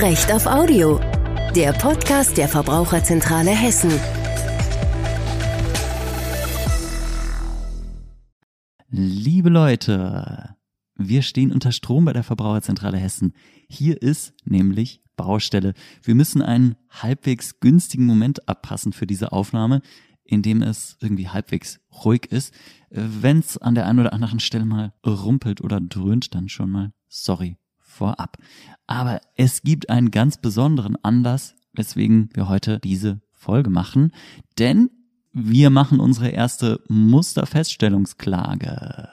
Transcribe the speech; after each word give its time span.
Recht 0.00 0.30
auf 0.30 0.46
Audio, 0.46 1.00
der 1.56 1.72
Podcast 1.72 2.38
der 2.38 2.46
Verbraucherzentrale 2.46 3.50
Hessen. 3.50 3.90
Liebe 8.90 9.48
Leute, 9.48 10.54
wir 10.94 11.22
stehen 11.22 11.50
unter 11.50 11.72
Strom 11.72 12.04
bei 12.04 12.12
der 12.12 12.22
Verbraucherzentrale 12.22 12.96
Hessen. 12.96 13.32
Hier 13.68 14.00
ist 14.00 14.34
nämlich 14.44 15.02
Baustelle. 15.16 15.74
Wir 16.04 16.14
müssen 16.14 16.42
einen 16.42 16.76
halbwegs 16.90 17.58
günstigen 17.58 18.06
Moment 18.06 18.48
abpassen 18.48 18.92
für 18.92 19.08
diese 19.08 19.32
Aufnahme, 19.32 19.82
in 20.22 20.42
dem 20.42 20.62
es 20.62 20.96
irgendwie 21.00 21.28
halbwegs 21.28 21.80
ruhig 22.04 22.26
ist. 22.30 22.54
Wenn 22.90 23.40
es 23.40 23.58
an 23.58 23.74
der 23.74 23.88
einen 23.88 23.98
oder 23.98 24.12
anderen 24.12 24.38
Stelle 24.38 24.64
mal 24.64 24.92
rumpelt 25.04 25.60
oder 25.60 25.80
dröhnt, 25.80 26.36
dann 26.36 26.48
schon 26.48 26.70
mal 26.70 26.92
sorry 27.08 27.56
vorab. 27.98 28.38
Aber 28.86 29.20
es 29.36 29.62
gibt 29.62 29.90
einen 29.90 30.10
ganz 30.10 30.38
besonderen 30.38 30.96
Anlass, 31.02 31.54
weswegen 31.74 32.30
wir 32.32 32.48
heute 32.48 32.78
diese 32.78 33.20
Folge 33.32 33.70
machen, 33.70 34.12
denn 34.58 34.90
wir 35.32 35.70
machen 35.70 36.00
unsere 36.00 36.30
erste 36.30 36.80
Musterfeststellungsklage. 36.88 39.10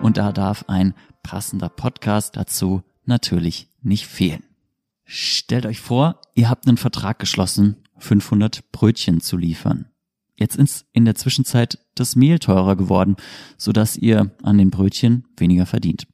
Und 0.00 0.18
da 0.18 0.32
darf 0.32 0.64
ein 0.68 0.94
passender 1.22 1.68
Podcast 1.68 2.36
dazu 2.36 2.82
natürlich 3.04 3.68
nicht 3.80 4.06
fehlen. 4.06 4.44
Stellt 5.04 5.66
euch 5.66 5.80
vor, 5.80 6.20
ihr 6.34 6.50
habt 6.50 6.66
einen 6.66 6.76
Vertrag 6.76 7.18
geschlossen, 7.18 7.76
500 7.98 8.70
Brötchen 8.72 9.20
zu 9.20 9.36
liefern. 9.36 9.86
Jetzt 10.34 10.56
ist 10.56 10.86
in 10.92 11.06
der 11.06 11.14
Zwischenzeit 11.14 11.78
das 11.94 12.14
Mehl 12.14 12.38
teurer 12.38 12.76
geworden, 12.76 13.16
sodass 13.56 13.96
ihr 13.96 14.32
an 14.42 14.58
den 14.58 14.70
Brötchen 14.70 15.24
weniger 15.38 15.64
verdient. 15.64 16.06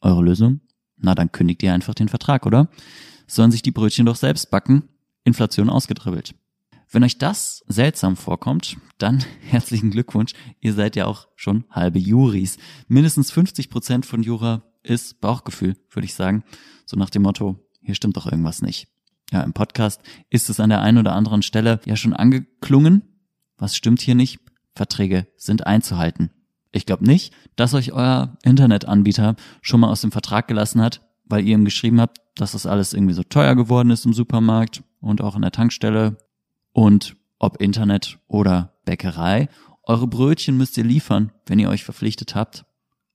Eure 0.00 0.22
Lösung? 0.22 0.60
Na, 0.96 1.14
dann 1.14 1.32
kündigt 1.32 1.62
ihr 1.62 1.72
einfach 1.72 1.94
den 1.94 2.08
Vertrag, 2.08 2.46
oder? 2.46 2.68
Sollen 3.26 3.50
sich 3.50 3.62
die 3.62 3.70
Brötchen 3.70 4.06
doch 4.06 4.16
selbst 4.16 4.50
backen? 4.50 4.88
Inflation 5.24 5.70
ausgedribbelt. 5.70 6.34
Wenn 6.90 7.04
euch 7.04 7.18
das 7.18 7.64
seltsam 7.68 8.16
vorkommt, 8.16 8.76
dann 8.98 9.24
herzlichen 9.40 9.90
Glückwunsch. 9.90 10.32
Ihr 10.60 10.74
seid 10.74 10.96
ja 10.96 11.06
auch 11.06 11.28
schon 11.36 11.64
halbe 11.70 11.98
Juris. 11.98 12.58
Mindestens 12.88 13.30
50 13.30 13.70
Prozent 13.70 14.06
von 14.06 14.22
Jura 14.22 14.62
ist 14.82 15.20
Bauchgefühl, 15.20 15.76
würde 15.90 16.06
ich 16.06 16.14
sagen. 16.14 16.42
So 16.86 16.96
nach 16.96 17.10
dem 17.10 17.22
Motto, 17.22 17.58
hier 17.82 17.94
stimmt 17.94 18.16
doch 18.16 18.26
irgendwas 18.26 18.62
nicht. 18.62 18.88
Ja, 19.30 19.42
im 19.42 19.52
Podcast 19.52 20.02
ist 20.28 20.50
es 20.50 20.58
an 20.58 20.70
der 20.70 20.80
einen 20.80 20.98
oder 20.98 21.14
anderen 21.14 21.42
Stelle 21.42 21.80
ja 21.84 21.94
schon 21.94 22.14
angeklungen. 22.14 23.02
Was 23.56 23.76
stimmt 23.76 24.00
hier 24.00 24.16
nicht? 24.16 24.40
Verträge 24.74 25.28
sind 25.36 25.66
einzuhalten. 25.66 26.30
Ich 26.72 26.86
glaube 26.86 27.04
nicht, 27.04 27.32
dass 27.56 27.74
euch 27.74 27.92
euer 27.92 28.36
Internetanbieter 28.42 29.36
schon 29.60 29.80
mal 29.80 29.88
aus 29.88 30.02
dem 30.02 30.12
Vertrag 30.12 30.48
gelassen 30.48 30.80
hat, 30.80 31.02
weil 31.24 31.46
ihr 31.46 31.54
ihm 31.54 31.64
geschrieben 31.64 32.00
habt, 32.00 32.18
dass 32.36 32.52
das 32.52 32.66
alles 32.66 32.92
irgendwie 32.92 33.14
so 33.14 33.22
teuer 33.22 33.54
geworden 33.54 33.90
ist 33.90 34.04
im 34.04 34.12
Supermarkt 34.12 34.82
und 35.00 35.20
auch 35.20 35.36
in 35.36 35.42
der 35.42 35.52
Tankstelle. 35.52 36.16
Und 36.72 37.16
ob 37.38 37.60
Internet 37.60 38.18
oder 38.28 38.74
Bäckerei, 38.84 39.48
eure 39.82 40.06
Brötchen 40.06 40.56
müsst 40.56 40.76
ihr 40.78 40.84
liefern, 40.84 41.32
wenn 41.46 41.58
ihr 41.58 41.68
euch 41.68 41.84
verpflichtet 41.84 42.34
habt, 42.34 42.64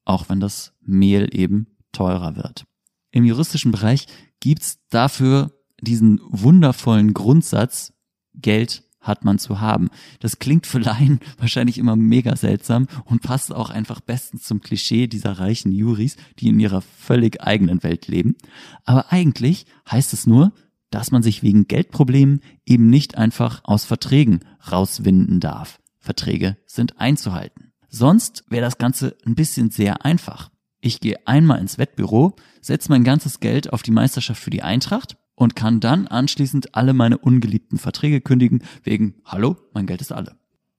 auch 0.04 0.30
wenn 0.30 0.40
das 0.40 0.74
Mehl 0.82 1.30
eben 1.32 1.68
teurer 1.92 2.36
wird. 2.36 2.66
Im 3.12 3.24
juristischen 3.24 3.72
Bereich 3.72 4.08
gibt's 4.42 4.80
dafür 4.90 5.52
diesen 5.82 6.20
wundervollen 6.28 7.14
Grundsatz, 7.14 7.94
Geld 8.34 8.84
hat 9.08 9.24
man 9.24 9.40
zu 9.40 9.60
haben. 9.60 9.90
Das 10.20 10.40
klingt 10.40 10.68
für 10.68 10.80
Laien 10.80 11.20
wahrscheinlich 11.38 11.78
immer 11.78 11.96
mega 11.96 12.36
seltsam 12.36 12.88
und 13.06 13.22
passt 13.22 13.54
auch 13.54 13.70
einfach 13.70 14.02
bestens 14.02 14.44
zum 14.44 14.62
Klischee 14.62 15.08
dieser 15.08 15.40
reichen 15.40 15.72
Juris, 15.72 16.18
die 16.40 16.50
in 16.50 16.60
ihrer 16.60 16.82
völlig 16.82 17.42
eigenen 17.42 17.84
Welt 17.84 18.08
leben. 18.08 18.36
Aber 18.84 19.12
eigentlich 19.12 19.66
heißt 19.90 20.14
es 20.14 20.28
nur, 20.28 20.54
dass 20.90 21.12
man 21.12 21.24
sich 21.24 21.44
wegen 21.44 21.68
Geldproblemen 21.68 22.42
eben 22.66 22.90
nicht 22.90 23.18
einfach 23.18 23.62
aus 23.64 23.86
Verträgen 23.86 24.42
rauswinden 24.72 25.40
darf. 25.40 25.80
Verträge 26.00 26.58
sind 26.68 27.00
einzuhalten. 27.00 27.72
Sonst 27.90 28.44
wäre 28.50 28.64
das 28.64 28.78
Ganze 28.78 29.16
ein 29.26 29.36
bisschen 29.36 29.72
sehr 29.72 30.06
einfach. 30.06 30.52
Ich 30.80 31.00
gehe 31.00 31.26
einmal 31.26 31.60
ins 31.60 31.78
Wettbüro, 31.78 32.36
setze 32.62 32.90
mein 32.90 33.04
ganzes 33.04 33.40
Geld 33.40 33.74
auf 33.74 33.82
die 33.82 33.92
Meisterschaft 33.92 34.42
für 34.42 34.52
die 34.52 34.62
Eintracht 34.62 35.18
und 35.36 35.56
kann 35.56 35.80
dann 35.80 36.08
anschließend 36.08 36.76
alle 36.76 36.94
meine 36.94 37.18
ungeliebten 37.18 37.78
Verträge 37.78 38.22
kündigen 38.22 38.64
wegen 38.84 39.16
Hallo, 39.26 39.58
mein 39.74 39.86
Geld 39.86 40.02
ist 40.02 40.12
alle. 40.12 40.38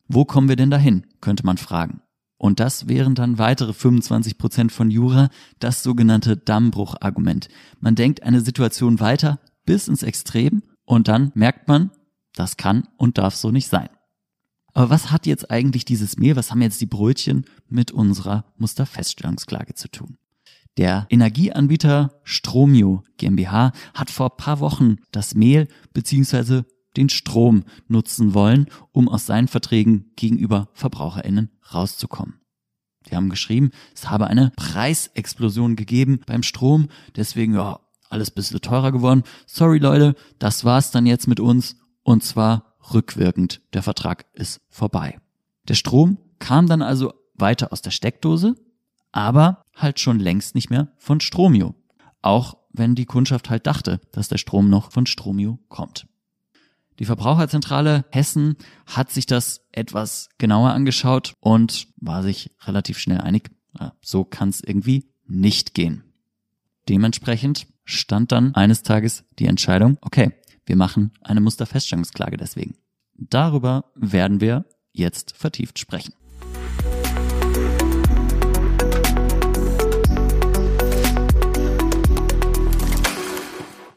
Wo 0.08 0.24
kommen 0.24 0.48
wir 0.48 0.56
denn 0.56 0.70
dahin, 0.70 1.06
könnte 1.20 1.44
man 1.44 1.58
fragen. 1.58 2.00
Und 2.38 2.60
das 2.60 2.88
wären 2.88 3.14
dann 3.14 3.38
weitere 3.38 3.72
25 3.72 4.38
Prozent 4.38 4.72
von 4.72 4.90
Jura, 4.90 5.30
das 5.58 5.82
sogenannte 5.82 6.36
Dammbruchargument. 6.36 7.48
Man 7.80 7.94
denkt 7.94 8.22
eine 8.22 8.40
Situation 8.40 9.00
weiter 9.00 9.40
bis 9.64 9.88
ins 9.88 10.02
Extrem 10.02 10.62
und 10.84 11.08
dann 11.08 11.32
merkt 11.34 11.66
man, 11.66 11.90
das 12.34 12.56
kann 12.56 12.88
und 12.98 13.18
darf 13.18 13.34
so 13.34 13.50
nicht 13.50 13.68
sein. 13.68 13.88
Aber 14.74 14.90
was 14.90 15.10
hat 15.10 15.26
jetzt 15.26 15.50
eigentlich 15.50 15.86
dieses 15.86 16.18
Mehl, 16.18 16.36
was 16.36 16.50
haben 16.50 16.60
jetzt 16.60 16.82
die 16.82 16.86
Brötchen 16.86 17.46
mit 17.68 17.90
unserer 17.90 18.44
Musterfeststellungsklage 18.58 19.74
zu 19.74 19.88
tun? 19.88 20.18
Der 20.76 21.06
Energieanbieter 21.08 22.20
Stromio 22.22 23.02
GmbH 23.16 23.72
hat 23.94 24.10
vor 24.10 24.36
paar 24.36 24.60
Wochen 24.60 24.96
das 25.10 25.34
Mehl 25.34 25.68
bzw. 25.94 26.62
den 26.96 27.08
Strom 27.08 27.64
nutzen 27.88 28.34
wollen, 28.34 28.66
um 28.92 29.08
aus 29.08 29.24
seinen 29.24 29.48
Verträgen 29.48 30.12
gegenüber 30.16 30.68
VerbraucherInnen 30.74 31.50
rauszukommen. 31.72 32.40
Die 33.08 33.16
haben 33.16 33.30
geschrieben, 33.30 33.70
es 33.94 34.10
habe 34.10 34.26
eine 34.26 34.52
Preisexplosion 34.56 35.76
gegeben 35.76 36.20
beim 36.26 36.42
Strom, 36.42 36.88
deswegen 37.14 37.54
ja, 37.54 37.80
alles 38.10 38.30
bisschen 38.30 38.60
teurer 38.60 38.92
geworden. 38.92 39.22
Sorry 39.46 39.78
Leute, 39.78 40.14
das 40.38 40.64
war's 40.64 40.90
dann 40.90 41.06
jetzt 41.06 41.26
mit 41.26 41.40
uns 41.40 41.76
und 42.02 42.22
zwar 42.22 42.76
rückwirkend. 42.92 43.62
Der 43.72 43.82
Vertrag 43.82 44.26
ist 44.34 44.60
vorbei. 44.68 45.18
Der 45.68 45.74
Strom 45.74 46.18
kam 46.38 46.66
dann 46.66 46.82
also 46.82 47.14
weiter 47.34 47.72
aus 47.72 47.82
der 47.82 47.90
Steckdose, 47.90 48.54
aber 49.12 49.64
halt 49.74 50.00
schon 50.00 50.18
längst 50.18 50.54
nicht 50.54 50.70
mehr 50.70 50.88
von 50.98 51.20
Stromio. 51.20 51.74
Auch 52.22 52.56
wenn 52.72 52.94
die 52.94 53.06
Kundschaft 53.06 53.50
halt 53.50 53.66
dachte, 53.66 54.00
dass 54.12 54.28
der 54.28 54.38
Strom 54.38 54.68
noch 54.68 54.92
von 54.92 55.06
Stromio 55.06 55.58
kommt. 55.68 56.06
Die 56.98 57.04
Verbraucherzentrale 57.04 58.06
Hessen 58.10 58.56
hat 58.86 59.10
sich 59.10 59.26
das 59.26 59.66
etwas 59.72 60.30
genauer 60.38 60.70
angeschaut 60.70 61.34
und 61.40 61.88
war 61.96 62.22
sich 62.22 62.50
relativ 62.64 62.98
schnell 62.98 63.20
einig, 63.20 63.50
so 64.00 64.24
kann 64.24 64.48
es 64.48 64.62
irgendwie 64.62 65.10
nicht 65.26 65.74
gehen. 65.74 66.04
Dementsprechend 66.88 67.66
stand 67.84 68.32
dann 68.32 68.54
eines 68.54 68.82
Tages 68.82 69.24
die 69.38 69.46
Entscheidung, 69.46 69.98
okay, 70.00 70.32
wir 70.64 70.76
machen 70.76 71.12
eine 71.20 71.40
Musterfeststellungsklage 71.40 72.36
deswegen. 72.36 72.76
Darüber 73.14 73.92
werden 73.94 74.40
wir 74.40 74.64
jetzt 74.92 75.36
vertieft 75.36 75.78
sprechen. 75.78 76.14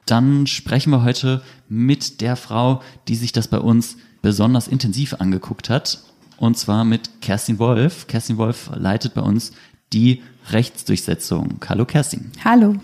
Dann 0.10 0.48
sprechen 0.48 0.92
wir 0.92 1.04
heute 1.04 1.42
mit 1.68 2.22
der 2.22 2.36
Frau, 2.36 2.82
die 3.08 3.16
sich 3.16 3.32
das 3.32 3.48
bei 3.48 3.60
uns 3.60 3.98
besonders 4.22 4.68
intensiv 4.68 5.16
angeguckt 5.16 5.70
hat. 5.70 6.00
Und 6.38 6.58
zwar 6.58 6.86
mit 6.86 7.22
Kerstin 7.22 7.60
Wolf. 7.60 8.08
Kerstin 8.08 8.38
Wolf 8.38 8.72
leitet 8.76 9.14
bei 9.14 9.22
uns 9.22 9.52
die 9.94 10.22
Rechtsdurchsetzung. 10.52 11.60
Hallo 11.68 11.86
Kerstin. 11.86 12.32
Hallo. 12.44 12.76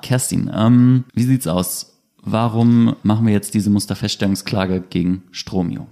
Kerstin, 0.00 0.50
ähm, 0.54 1.04
wie 1.12 1.24
sieht's 1.24 1.46
aus? 1.46 1.98
Warum 2.22 2.96
machen 3.02 3.26
wir 3.26 3.32
jetzt 3.32 3.54
diese 3.54 3.70
Musterfeststellungsklage 3.70 4.82
gegen 4.88 5.22
Stromio? 5.30 5.86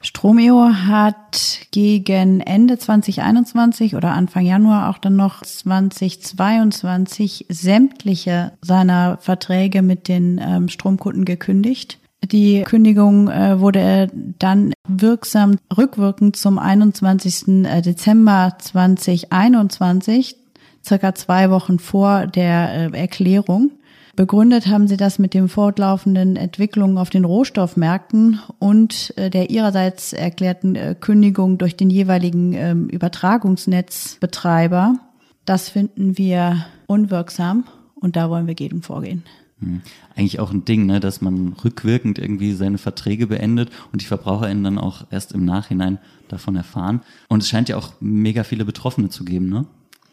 Stromio 0.00 0.70
hat 0.86 1.60
gegen 1.70 2.40
Ende 2.40 2.78
2021 2.78 3.96
oder 3.96 4.12
Anfang 4.12 4.44
Januar 4.44 4.90
auch 4.90 4.98
dann 4.98 5.16
noch 5.16 5.42
2022 5.42 7.46
sämtliche 7.48 8.52
seiner 8.62 9.18
Verträge 9.20 9.82
mit 9.82 10.08
den 10.08 10.40
ähm, 10.42 10.68
Stromkunden 10.68 11.24
gekündigt. 11.24 11.98
Die 12.24 12.62
Kündigung 12.62 13.28
äh, 13.28 13.60
wurde 13.60 14.10
dann 14.38 14.72
wirksam 14.88 15.56
rückwirkend 15.76 16.36
zum 16.36 16.58
21. 16.58 17.64
Äh, 17.64 17.82
Dezember 17.82 18.56
2021, 18.58 20.36
circa 20.84 21.14
zwei 21.14 21.50
Wochen 21.50 21.78
vor 21.78 22.26
der 22.26 22.92
äh, 22.92 22.98
Erklärung. 22.98 23.70
Begründet 24.18 24.66
haben 24.66 24.86
sie 24.88 24.96
das 24.96 25.20
mit 25.20 25.32
den 25.32 25.48
fortlaufenden 25.48 26.34
Entwicklungen 26.34 26.98
auf 26.98 27.08
den 27.08 27.24
Rohstoffmärkten 27.24 28.40
und 28.58 29.16
äh, 29.16 29.30
der 29.30 29.48
ihrerseits 29.48 30.12
erklärten 30.12 30.74
äh, 30.74 30.96
Kündigung 30.98 31.56
durch 31.56 31.76
den 31.76 31.88
jeweiligen 31.88 32.52
ähm, 32.52 32.88
Übertragungsnetzbetreiber. 32.88 34.96
Das 35.44 35.68
finden 35.68 36.18
wir 36.18 36.66
unwirksam 36.88 37.62
und 37.94 38.16
da 38.16 38.28
wollen 38.28 38.48
wir 38.48 38.56
gegen 38.56 38.82
vorgehen. 38.82 39.22
Hm. 39.60 39.82
Eigentlich 40.16 40.40
auch 40.40 40.50
ein 40.50 40.64
Ding, 40.64 40.86
ne, 40.86 40.98
dass 40.98 41.20
man 41.20 41.54
rückwirkend 41.64 42.18
irgendwie 42.18 42.54
seine 42.54 42.78
Verträge 42.78 43.28
beendet 43.28 43.70
und 43.92 44.02
die 44.02 44.06
VerbraucherInnen 44.06 44.64
dann 44.64 44.78
auch 44.78 45.06
erst 45.12 45.30
im 45.30 45.44
Nachhinein 45.44 45.98
davon 46.26 46.56
erfahren. 46.56 47.02
Und 47.28 47.44
es 47.44 47.48
scheint 47.48 47.68
ja 47.68 47.76
auch 47.76 47.92
mega 48.00 48.42
viele 48.42 48.64
Betroffene 48.64 49.10
zu 49.10 49.24
geben, 49.24 49.48
ne? 49.48 49.66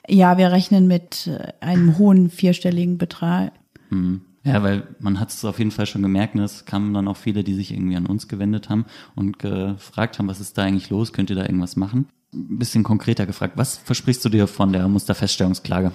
Ja, 0.08 0.38
wir 0.38 0.52
rechnen 0.52 0.86
mit 0.86 1.26
äh, 1.26 1.54
einem 1.60 1.98
hohen 1.98 2.30
vierstelligen 2.30 3.00
Betrag 3.00 3.52
Mhm. 3.96 4.22
Ja, 4.44 4.62
weil 4.62 4.84
man 5.00 5.20
hat 5.20 5.30
es 5.30 5.44
auf 5.44 5.58
jeden 5.58 5.72
Fall 5.72 5.88
schon 5.88 6.04
gemerkt, 6.04 6.36
ne? 6.36 6.44
es 6.44 6.66
kamen 6.66 6.94
dann 6.94 7.08
auch 7.08 7.18
viele, 7.18 7.44
die 7.44 7.56
sich 7.56 7.74
irgendwie 7.74 7.96
an 7.96 8.06
uns 8.06 8.28
gewendet 8.28 8.70
haben 8.70 8.86
und 9.16 9.40
gefragt 9.40 10.20
haben, 10.20 10.28
was 10.28 10.40
ist 10.40 10.56
da 10.58 10.64
eigentlich 10.64 10.92
los, 10.92 11.14
könnt 11.14 11.32
ihr 11.32 11.36
da 11.36 11.42
irgendwas 11.42 11.76
machen? 11.76 12.08
Ein 12.32 12.60
bisschen 12.60 12.84
konkreter 12.84 13.26
gefragt, 13.26 13.54
was 13.56 13.78
versprichst 13.78 14.24
du 14.24 14.30
dir 14.30 14.46
von 14.46 14.72
der 14.72 14.88
Musterfeststellungsklage? 14.88 15.92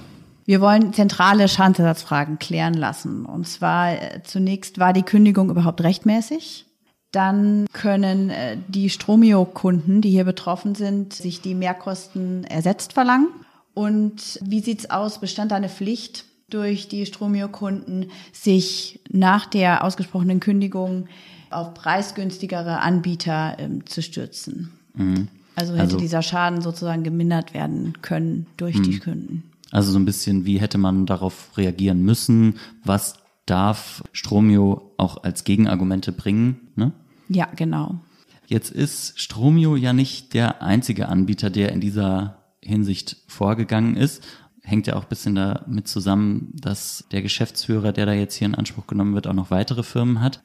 Wir 0.47 0.61
wollen 0.61 0.93
zentrale 0.93 1.47
Schadensersatzfragen 1.47 2.41
klären 2.41 2.75
lassen. 2.75 3.25
Und 3.25 3.47
zwar 3.47 3.93
äh, 3.93 4.23
zunächst 4.25 4.81
war 4.81 4.93
die 4.93 5.03
Kündigung 5.03 5.49
überhaupt 5.49 5.81
rechtmäßig? 5.83 6.67
Dann 7.13 7.67
können 7.73 8.31
äh, 8.31 8.57
die 8.67 8.91
Stromio-Kunden, 8.91 10.01
die 10.01 10.11
hier 10.11 10.25
betroffen 10.25 10.75
sind, 10.75 11.13
sich 11.13 11.41
die 11.41 11.55
Mehrkosten 11.55 12.43
ersetzt 12.45 12.95
verlangen. 12.95 13.29
Und 13.75 14.41
wie 14.43 14.61
sieht's 14.61 14.91
aus? 14.91 15.21
Bestand 15.21 15.53
eine 15.53 15.69
Pflicht 15.69 16.25
durch 16.51 16.89
die 16.89 17.07
Stromio-Kunden, 17.07 18.07
sich 18.33 19.01
nach 19.11 19.47
der 19.47 19.85
ausgesprochenen 19.85 20.41
Kündigung 20.41 21.07
auf 21.51 21.75
preisgünstigere 21.75 22.81
Anbieter 22.81 23.57
ähm, 23.59 23.87
zu 23.87 24.03
stürzen? 24.03 24.71
Mhm. 24.95 25.29
Also 25.57 25.73
hätte 25.73 25.83
also, 25.83 25.99
dieser 25.99 26.23
Schaden 26.23 26.61
sozusagen 26.61 27.03
gemindert 27.03 27.55
werden 27.55 27.95
können 28.03 28.47
durch 28.57 28.77
mhm. 28.77 28.83
die 28.83 28.99
Kunden. 28.99 29.43
Also 29.71 29.93
so 29.93 29.99
ein 29.99 30.05
bisschen, 30.05 30.47
wie 30.47 30.61
hätte 30.61 30.79
man 30.79 31.07
darauf 31.07 31.57
reagieren 31.57 32.03
müssen? 32.03 32.57
Was 32.85 33.15
darf 33.47 34.03
Stromio 34.13 34.93
auch 34.97 35.23
als 35.23 35.45
Gegenargumente 35.45 36.13
bringen? 36.13 36.69
Ne? 36.77 36.93
Ja, 37.29 37.49
genau. 37.57 38.01
Jetzt 38.47 38.71
ist 38.71 39.21
Stromio 39.21 39.77
ja 39.77 39.93
nicht 39.93 40.35
der 40.35 40.63
einzige 40.63 41.09
Anbieter, 41.09 41.51
der 41.51 41.73
in 41.73 41.81
dieser 41.81 42.39
Hinsicht 42.63 43.17
vorgegangen 43.29 43.97
ist. 43.97 44.25
Hängt 44.71 44.87
ja 44.87 44.95
auch 44.95 45.03
ein 45.03 45.09
bisschen 45.09 45.35
damit 45.35 45.89
zusammen, 45.89 46.53
dass 46.55 47.05
der 47.11 47.23
Geschäftsführer, 47.23 47.91
der 47.93 48.07
da 48.07 48.13
jetzt 48.13 48.37
hier 48.37 48.47
in 48.47 48.55
Anspruch 48.55 48.87
genommen 48.87 49.15
wird, 49.15 49.27
auch 49.27 49.35
noch 49.35 49.51
weitere 49.51 49.83
Firmen 49.83 50.21
hat. 50.21 50.43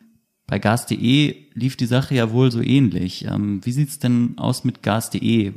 Bei 0.48 0.58
gas.de 0.58 1.36
lief 1.54 1.76
die 1.76 1.86
Sache 1.86 2.16
ja 2.16 2.32
wohl 2.32 2.52
so 2.52 2.60
ähnlich. 2.60 3.26
Ähm, 3.26 3.64
wie 3.64 3.72
sieht's 3.72 4.00
denn 4.00 4.34
aus 4.38 4.64
mit 4.64 4.82
gas.de? 4.82 5.54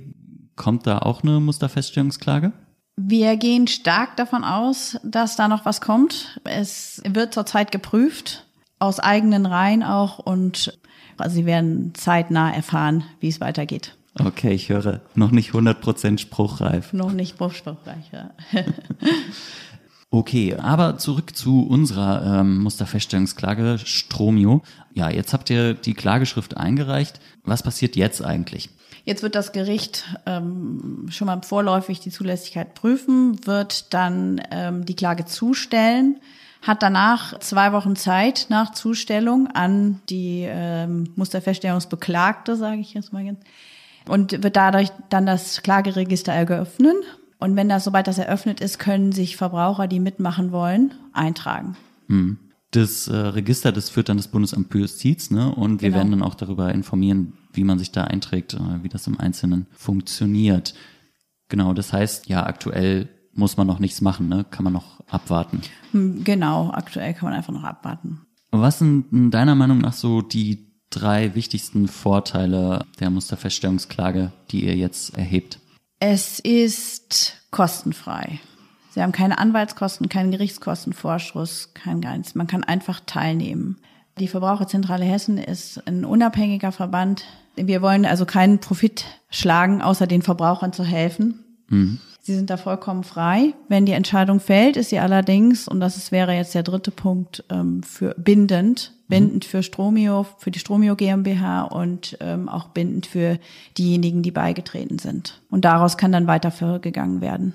Kommt 0.54 0.86
da 0.86 0.98
auch 0.98 1.22
eine 1.22 1.40
Musterfeststellungsklage? 1.40 2.52
Wir 2.96 3.38
gehen 3.38 3.68
stark 3.68 4.16
davon 4.16 4.44
aus, 4.44 4.98
dass 5.02 5.36
da 5.36 5.48
noch 5.48 5.64
was 5.64 5.80
kommt. 5.80 6.38
Es 6.44 7.00
wird 7.08 7.32
zurzeit 7.32 7.72
geprüft, 7.72 8.44
aus 8.78 9.00
eigenen 9.00 9.46
Reihen 9.46 9.82
auch, 9.82 10.18
und 10.18 10.78
Sie 11.26 11.46
werden 11.46 11.94
zeitnah 11.94 12.52
erfahren, 12.52 13.04
wie 13.20 13.28
es 13.28 13.40
weitergeht. 13.40 13.97
Okay, 14.24 14.52
ich 14.52 14.68
höre 14.68 15.00
noch 15.14 15.30
nicht 15.30 15.52
100% 15.52 16.18
spruchreif. 16.18 16.92
Noch 16.92 17.12
nicht 17.12 17.32
spruchreif, 17.32 18.04
ja. 18.12 18.30
okay, 20.10 20.56
aber 20.56 20.98
zurück 20.98 21.36
zu 21.36 21.66
unserer 21.66 22.40
ähm, 22.40 22.58
Musterfeststellungsklage 22.58 23.78
Stromio. 23.84 24.62
Ja, 24.92 25.10
jetzt 25.10 25.32
habt 25.32 25.50
ihr 25.50 25.74
die 25.74 25.94
Klageschrift 25.94 26.56
eingereicht. 26.56 27.20
Was 27.44 27.62
passiert 27.62 27.96
jetzt 27.96 28.22
eigentlich? 28.22 28.70
Jetzt 29.08 29.22
wird 29.22 29.36
das 29.36 29.52
Gericht 29.52 30.04
ähm, 30.26 31.06
schon 31.08 31.28
mal 31.28 31.40
vorläufig 31.42 32.00
die 32.00 32.10
Zulässigkeit 32.10 32.74
prüfen, 32.74 33.46
wird 33.46 33.94
dann 33.94 34.38
ähm, 34.50 34.84
die 34.84 34.96
Klage 34.96 35.24
zustellen, 35.24 36.20
hat 36.60 36.82
danach 36.82 37.38
zwei 37.38 37.72
Wochen 37.72 37.96
Zeit 37.96 38.48
nach 38.50 38.72
Zustellung 38.72 39.46
an 39.46 40.02
die 40.10 40.46
ähm, 40.46 41.10
Musterfeststellungsbeklagte, 41.16 42.56
sage 42.56 42.82
ich 42.82 42.92
jetzt 42.92 43.14
mal 43.14 43.24
ganz, 43.24 43.38
und 44.08 44.42
wird 44.42 44.56
dadurch 44.56 44.90
dann 45.08 45.26
das 45.26 45.62
Klageregister 45.62 46.32
eröffnen. 46.32 46.96
Und 47.38 47.56
wenn 47.56 47.68
das, 47.68 47.84
sobald 47.84 48.06
das 48.06 48.18
eröffnet 48.18 48.60
ist, 48.60 48.78
können 48.78 49.12
sich 49.12 49.36
Verbraucher, 49.36 49.86
die 49.86 50.00
mitmachen 50.00 50.50
wollen, 50.50 50.94
eintragen. 51.12 51.76
Hm. 52.08 52.38
Das 52.72 53.08
äh, 53.08 53.16
Register, 53.16 53.72
das 53.72 53.88
führt 53.88 54.10
dann 54.10 54.18
das 54.18 54.28
Bundesamt 54.28 54.70
für 54.70 54.80
Justiz, 54.80 55.30
ne? 55.30 55.54
Und 55.54 55.80
wir 55.80 55.88
genau. 55.88 56.00
werden 56.00 56.10
dann 56.10 56.22
auch 56.22 56.34
darüber 56.34 56.72
informieren, 56.74 57.32
wie 57.52 57.64
man 57.64 57.78
sich 57.78 57.92
da 57.92 58.04
einträgt, 58.04 58.54
äh, 58.54 58.82
wie 58.82 58.90
das 58.90 59.06
im 59.06 59.18
Einzelnen 59.18 59.66
funktioniert. 59.72 60.74
Genau, 61.48 61.72
das 61.72 61.94
heißt, 61.94 62.28
ja, 62.28 62.44
aktuell 62.44 63.08
muss 63.32 63.56
man 63.56 63.66
noch 63.66 63.78
nichts 63.78 64.02
machen, 64.02 64.28
ne? 64.28 64.44
Kann 64.50 64.64
man 64.64 64.74
noch 64.74 65.00
abwarten. 65.08 65.62
Hm, 65.92 66.24
genau, 66.24 66.70
aktuell 66.70 67.14
kann 67.14 67.30
man 67.30 67.38
einfach 67.38 67.54
noch 67.54 67.64
abwarten. 67.64 68.20
Was 68.50 68.80
sind 68.80 69.30
deiner 69.30 69.54
Meinung 69.54 69.78
nach 69.78 69.92
so 69.92 70.20
die 70.20 70.67
drei 70.90 71.34
wichtigsten 71.34 71.88
Vorteile 71.88 72.84
der 73.00 73.10
Musterfeststellungsklage, 73.10 74.32
die 74.50 74.64
ihr 74.64 74.76
jetzt 74.76 75.16
erhebt? 75.16 75.58
Es 76.00 76.38
ist 76.38 77.42
kostenfrei. 77.50 78.40
Sie 78.90 79.02
haben 79.02 79.12
keine 79.12 79.38
Anwaltskosten, 79.38 80.08
keinen 80.08 80.30
Gerichtskostenvorschuss, 80.30 81.74
kein 81.74 82.00
gar 82.00 82.16
nichts. 82.16 82.34
Man 82.34 82.46
kann 82.46 82.64
einfach 82.64 83.00
teilnehmen. 83.04 83.78
Die 84.18 84.28
Verbraucherzentrale 84.28 85.04
Hessen 85.04 85.38
ist 85.38 85.86
ein 85.86 86.04
unabhängiger 86.04 86.72
Verband. 86.72 87.24
Wir 87.54 87.82
wollen 87.82 88.04
also 88.04 88.26
keinen 88.26 88.58
Profit 88.58 89.04
schlagen, 89.30 89.82
außer 89.82 90.06
den 90.06 90.22
Verbrauchern 90.22 90.72
zu 90.72 90.84
helfen. 90.84 91.44
Mhm. 91.68 92.00
Sie 92.28 92.34
sind 92.34 92.50
da 92.50 92.58
vollkommen 92.58 93.04
frei. 93.04 93.54
Wenn 93.68 93.86
die 93.86 93.92
Entscheidung 93.92 94.38
fällt, 94.38 94.76
ist 94.76 94.90
sie 94.90 94.98
allerdings, 94.98 95.66
und 95.66 95.80
das 95.80 95.96
ist, 95.96 96.12
wäre 96.12 96.34
jetzt 96.34 96.54
der 96.54 96.62
dritte 96.62 96.90
Punkt, 96.90 97.42
ähm, 97.48 97.82
für 97.82 98.14
bindend, 98.18 98.92
bindend 99.08 99.46
für 99.46 99.62
Stromio, 99.62 100.26
für 100.36 100.50
die 100.50 100.58
Stromio 100.58 100.94
GmbH 100.94 101.62
und 101.62 102.18
ähm, 102.20 102.50
auch 102.50 102.68
bindend 102.68 103.06
für 103.06 103.38
diejenigen, 103.78 104.20
die 104.20 104.30
beigetreten 104.30 104.98
sind. 104.98 105.40
Und 105.48 105.64
daraus 105.64 105.96
kann 105.96 106.12
dann 106.12 106.26
weiter 106.26 106.50
vorgegangen 106.50 107.22
werden. 107.22 107.54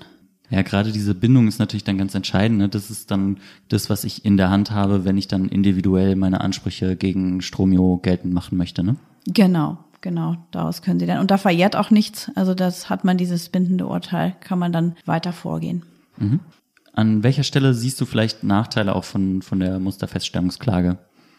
Ja, 0.50 0.62
gerade 0.62 0.90
diese 0.90 1.14
Bindung 1.14 1.46
ist 1.46 1.60
natürlich 1.60 1.84
dann 1.84 1.96
ganz 1.96 2.16
entscheidend. 2.16 2.58
Ne? 2.58 2.68
Das 2.68 2.90
ist 2.90 3.12
dann 3.12 3.36
das, 3.68 3.90
was 3.90 4.02
ich 4.02 4.24
in 4.24 4.36
der 4.36 4.50
Hand 4.50 4.72
habe, 4.72 5.04
wenn 5.04 5.16
ich 5.16 5.28
dann 5.28 5.48
individuell 5.48 6.16
meine 6.16 6.40
Ansprüche 6.40 6.96
gegen 6.96 7.42
Stromio 7.42 8.00
geltend 8.02 8.34
machen 8.34 8.58
möchte. 8.58 8.82
Ne? 8.82 8.96
Genau, 9.28 9.78
genau. 10.04 10.36
Daraus 10.52 10.82
können 10.82 11.00
Sie 11.00 11.06
dann. 11.06 11.18
Und 11.18 11.32
da 11.32 11.38
verjährt 11.38 11.74
auch 11.74 11.90
nichts. 11.90 12.30
Also 12.36 12.54
das 12.54 12.88
hat 12.88 13.04
man 13.04 13.16
dieses 13.16 13.48
bindende 13.48 13.86
Urteil, 13.86 14.36
kann 14.38 14.60
man 14.60 14.72
dann 14.72 14.94
weiter 15.04 15.32
vorgehen. 15.32 15.82
Mhm. 16.16 16.38
An 16.92 17.24
welcher 17.24 17.42
Stelle 17.42 17.74
siehst 17.74 18.00
du 18.00 18.06
vielleicht 18.06 18.44
Nachteile 18.44 18.94
auch 18.94 19.02
von, 19.02 19.42
von 19.42 19.58
der 19.58 19.80
Musterfeststellungsklage? 19.80 20.98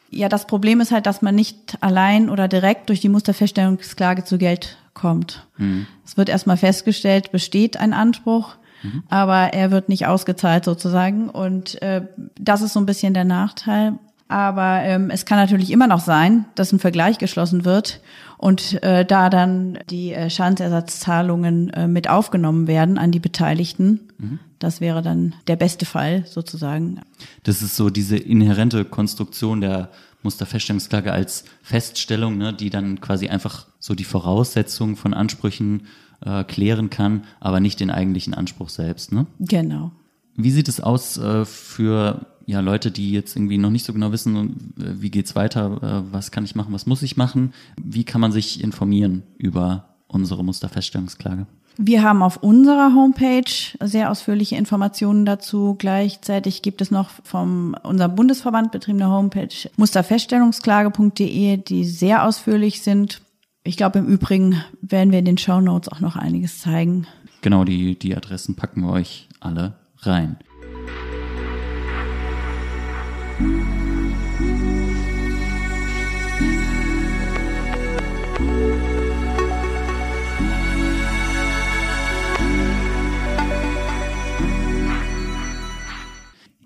Ja, 0.10 0.28
das 0.28 0.48
Problem 0.48 0.82
ist 0.82 0.92
halt, 0.92 1.06
dass 1.06 1.22
man 1.22 1.36
nicht 1.36 1.78
allein 1.82 2.30
oder 2.30 2.50
direkt 2.50 2.90
durch 2.90 3.00
die 3.00 3.10
Musterfeststellungsklage 3.10 4.26
zu 4.26 4.38
Geld 4.38 4.78
kommt. 4.94 5.48
Mhm. 5.58 5.88
Es 6.06 6.18
wird 6.18 6.28
erstmal 6.28 6.58
festgestellt, 6.58 7.32
besteht 7.32 7.78
ein 7.78 7.94
Anspruch 7.94 8.58
Mhm. 8.86 9.04
aber 9.10 9.54
er 9.54 9.72
wird 9.72 9.90
nicht 9.90 10.06
ausgezahlt 10.06 10.66
sozusagen. 10.66 11.30
Und 11.30 11.82
äh, 11.82 12.02
das 12.40 12.62
ist 12.62 12.74
so 12.74 12.80
ein 12.80 12.86
bisschen 12.86 13.14
der 13.14 13.26
Nachteil. 13.26 13.94
Aber 14.28 14.82
ähm, 14.82 15.12
es 15.12 15.26
kann 15.26 15.38
natürlich 15.38 15.72
immer 15.72 15.88
noch 15.88 16.00
sein, 16.00 16.46
dass 16.56 16.72
ein 16.72 16.80
Vergleich 16.80 17.20
geschlossen 17.20 17.64
wird 17.64 18.02
und 18.38 18.82
äh, 18.84 19.06
da 19.06 19.30
dann 19.30 19.80
die 19.90 20.14
äh, 20.14 20.30
Schadensersatzzahlungen 20.30 21.70
äh, 21.72 21.88
mit 21.88 22.10
aufgenommen 22.10 22.68
werden 22.68 22.98
an 22.98 23.12
die 23.12 23.20
Beteiligten. 23.20 24.02
Mhm. 24.18 24.40
Das 24.60 24.82
wäre 24.82 25.02
dann 25.02 25.36
der 25.48 25.56
beste 25.56 25.86
Fall 25.86 26.26
sozusagen. 26.26 27.02
Das 27.44 27.62
ist 27.62 27.76
so 27.76 27.90
diese 27.90 28.18
inhärente 28.18 28.86
Konstruktion 28.86 29.62
der 29.62 29.90
Musterfeststellungsklage 30.24 31.12
als 31.12 31.46
Feststellung, 31.62 32.38
ne, 32.38 32.54
die 32.54 32.70
dann 32.70 33.00
quasi 33.00 33.30
einfach 33.30 33.68
so 33.80 33.94
die 33.94 34.04
Voraussetzungen 34.04 34.96
von 34.96 35.14
Ansprüchen 35.14 35.84
äh, 36.26 36.44
klären 36.44 36.90
kann, 36.90 37.24
aber 37.40 37.60
nicht 37.60 37.80
den 37.80 37.92
eigentlichen 37.92 38.34
Anspruch 38.34 38.70
selbst. 38.70 39.12
Ne? 39.12 39.28
Genau. 39.40 39.92
Wie 40.36 40.52
sieht 40.52 40.68
es 40.68 40.82
aus 40.82 41.18
äh, 41.18 41.46
für 41.46 42.26
ja, 42.46 42.60
Leute, 42.60 42.92
die 42.92 43.12
jetzt 43.12 43.36
irgendwie 43.36 43.58
noch 43.58 43.72
nicht 43.72 43.86
so 43.86 43.94
genau 43.94 44.12
wissen, 44.12 44.74
äh, 44.78 45.02
wie 45.02 45.10
geht's 45.10 45.36
weiter, 45.36 45.82
äh, 45.82 46.14
was 46.14 46.32
kann 46.32 46.46
ich 46.46 46.56
machen, 46.56 46.74
was 46.74 46.86
muss 46.86 47.02
ich 47.02 47.18
machen? 47.18 47.54
Wie 47.82 48.04
kann 48.04 48.22
man 48.22 48.32
sich 48.32 48.64
informieren 48.64 49.24
über 49.38 49.96
unsere 50.08 50.44
Musterfeststellungsklage? 50.44 51.48
Wir 51.78 52.04
haben 52.04 52.22
auf 52.22 52.38
unserer 52.38 52.94
Homepage 52.96 53.52
sehr 53.84 54.10
ausführliche 54.10 54.56
Informationen 54.56 55.26
dazu. 55.26 55.76
Gleichzeitig 55.78 56.62
gibt 56.62 56.82
es 56.82 56.90
noch 56.90 57.10
vom 57.24 57.76
unserem 57.84 58.16
Bundesverband 58.16 58.72
betriebene 58.72 59.10
Homepage 59.10 59.50
musterfeststellungsklage.de, 59.76 61.58
die 61.58 61.84
sehr 61.84 62.26
ausführlich 62.26 62.82
sind. 62.82 63.22
Ich 63.64 63.76
glaube, 63.76 64.00
im 64.00 64.08
Übrigen 64.08 64.64
werden 64.82 65.12
wir 65.12 65.20
in 65.20 65.26
den 65.26 65.38
Show 65.38 65.60
Notes 65.60 65.90
auch 65.90 66.00
noch 66.00 66.16
einiges 66.16 66.60
zeigen. 66.60 67.08
Genau, 67.42 67.66
die, 67.66 68.00
die 68.00 68.16
Adressen 68.16 68.56
packen 68.56 68.82
wir 68.82 68.92
euch 68.92 69.28
alle 69.42 69.74
rein. 70.00 70.38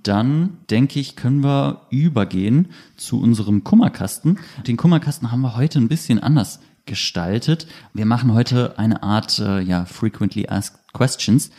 Dann 0.03 0.57
denke 0.69 0.99
ich, 0.99 1.15
können 1.15 1.43
wir 1.43 1.87
übergehen 1.89 2.69
zu 2.95 3.19
unserem 3.19 3.63
Kummerkasten. 3.63 4.39
Den 4.65 4.77
Kummerkasten 4.77 5.31
haben 5.31 5.41
wir 5.41 5.55
heute 5.55 5.79
ein 5.79 5.87
bisschen 5.87 6.19
anders 6.19 6.59
gestaltet. 6.85 7.67
Wir 7.93 8.05
machen 8.05 8.33
heute 8.33 8.79
eine 8.79 9.03
Art 9.03 9.39
äh, 9.39 9.61
ja, 9.61 9.85
Frequently 9.85 10.47
Asked 10.47 10.79
Questions. 10.93 11.51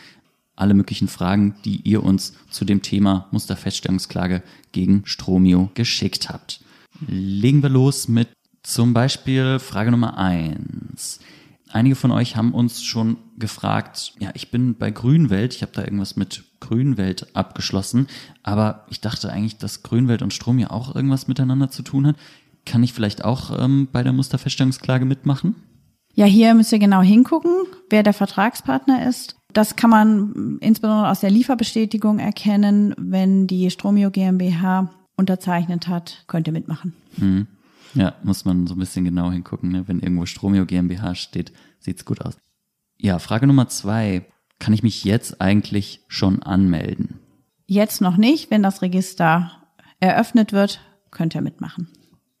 alle 0.55 0.73
möglichen 0.73 1.07
Fragen, 1.07 1.55
die 1.65 1.81
ihr 1.81 2.03
uns 2.03 2.33
zu 2.49 2.65
dem 2.65 2.81
Thema 2.81 3.27
Musterfeststellungsklage 3.31 4.43
gegen 4.71 5.03
Stromio 5.05 5.71
geschickt 5.73 6.29
habt. 6.29 6.61
Legen 7.07 7.63
wir 7.63 7.69
los 7.69 8.07
mit 8.07 8.29
zum 8.63 8.93
Beispiel 8.93 9.59
Frage 9.59 9.91
Nummer 9.91 10.17
eins. 10.17 11.19
Einige 11.69 11.95
von 11.95 12.11
euch 12.11 12.35
haben 12.35 12.53
uns 12.53 12.83
schon 12.83 13.17
gefragt, 13.37 14.13
ja, 14.19 14.31
ich 14.33 14.51
bin 14.51 14.75
bei 14.75 14.91
Grünwelt, 14.91 15.55
ich 15.55 15.61
habe 15.61 15.71
da 15.73 15.83
irgendwas 15.83 16.15
mit 16.15 16.43
Grünwelt 16.61 17.35
abgeschlossen, 17.35 18.07
aber 18.43 18.85
ich 18.89 19.01
dachte 19.01 19.29
eigentlich, 19.29 19.57
dass 19.57 19.83
Grünwelt 19.83 20.21
und 20.21 20.33
Strom 20.33 20.57
ja 20.59 20.71
auch 20.71 20.95
irgendwas 20.95 21.27
miteinander 21.27 21.69
zu 21.69 21.83
tun 21.83 22.07
hat. 22.07 22.15
Kann 22.65 22.83
ich 22.83 22.93
vielleicht 22.93 23.25
auch 23.25 23.59
ähm, 23.59 23.89
bei 23.91 24.03
der 24.03 24.13
Musterfeststellungsklage 24.13 25.03
mitmachen? 25.03 25.55
Ja, 26.13 26.25
hier 26.25 26.53
müsst 26.53 26.71
ihr 26.71 26.79
genau 26.79 27.01
hingucken, 27.01 27.51
wer 27.89 28.03
der 28.03 28.13
Vertragspartner 28.13 29.07
ist. 29.07 29.35
Das 29.53 29.75
kann 29.75 29.89
man 29.89 30.57
insbesondere 30.61 31.09
aus 31.09 31.19
der 31.19 31.31
Lieferbestätigung 31.31 32.19
erkennen. 32.19 32.93
Wenn 32.97 33.47
die 33.47 33.69
Stromio 33.69 34.11
GmbH 34.11 34.89
unterzeichnet 35.17 35.87
hat, 35.87 36.23
könnt 36.27 36.47
ihr 36.47 36.53
mitmachen. 36.53 36.93
Hm. 37.17 37.47
Ja, 37.93 38.13
muss 38.23 38.45
man 38.45 38.67
so 38.67 38.75
ein 38.75 38.79
bisschen 38.79 39.03
genau 39.03 39.31
hingucken. 39.31 39.71
Ne? 39.71 39.87
Wenn 39.87 39.99
irgendwo 39.99 40.25
Stromio 40.25 40.65
GmbH 40.65 41.15
steht, 41.15 41.51
sieht's 41.79 42.05
gut 42.05 42.21
aus. 42.21 42.37
Ja, 42.97 43.19
Frage 43.19 43.47
Nummer 43.47 43.67
zwei. 43.67 44.25
Kann 44.61 44.75
ich 44.75 44.83
mich 44.83 45.03
jetzt 45.03 45.41
eigentlich 45.41 46.01
schon 46.07 46.43
anmelden? 46.43 47.19
Jetzt 47.65 47.99
noch 47.99 48.15
nicht. 48.15 48.51
Wenn 48.51 48.61
das 48.61 48.83
Register 48.83 49.51
eröffnet 49.99 50.53
wird, 50.53 50.81
könnt 51.09 51.33
ihr 51.33 51.41
mitmachen. 51.41 51.87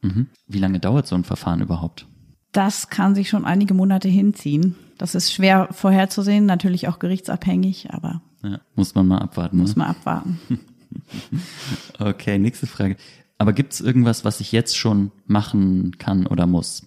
Mhm. 0.03 0.27
Wie 0.47 0.59
lange 0.59 0.79
dauert 0.79 1.07
so 1.07 1.15
ein 1.15 1.23
Verfahren 1.23 1.61
überhaupt? 1.61 2.05
Das 2.51 2.89
kann 2.89 3.15
sich 3.15 3.27
schon 3.27 3.43
einige 3.43 3.73
Monate 3.73 4.07
hinziehen. 4.07 4.75
Das 4.99 5.15
ist 5.15 5.33
schwer 5.33 5.69
vorherzusehen, 5.71 6.45
natürlich 6.45 6.87
auch 6.87 6.99
gerichtsabhängig, 6.99 7.91
aber 7.91 8.21
ja, 8.43 8.61
muss 8.75 8.93
man 8.93 9.07
mal 9.07 9.17
abwarten. 9.17 9.57
Muss 9.57 9.75
ne? 9.75 9.79
man 9.79 9.87
abwarten. 9.87 10.39
okay, 11.99 12.37
nächste 12.37 12.67
Frage. 12.67 12.97
Aber 13.39 13.53
gibt 13.53 13.73
es 13.73 13.81
irgendwas, 13.81 14.25
was 14.25 14.41
ich 14.41 14.51
jetzt 14.51 14.77
schon 14.77 15.11
machen 15.25 15.97
kann 15.97 16.27
oder 16.27 16.45
muss? 16.45 16.85